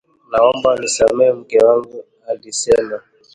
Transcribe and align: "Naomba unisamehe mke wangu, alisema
"Naomba 0.29 0.69
unisamehe 0.73 1.33
mke 1.33 1.57
wangu, 1.65 2.03
alisema 2.27 3.01